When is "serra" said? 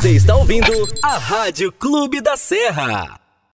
2.34-3.19